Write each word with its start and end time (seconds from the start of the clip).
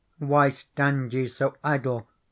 * 0.09 0.17
Why 0.17 0.49
stand 0.49 1.13
ye 1.13 1.27
so 1.27 1.55
idle? 1.63 2.07